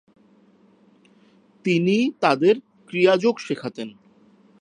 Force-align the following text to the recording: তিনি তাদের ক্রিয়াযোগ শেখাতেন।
তিনি 1.65 1.97
তাদের 2.19 2.55
ক্রিয়াযোগ 2.89 3.35
শেখাতেন। 3.39 3.89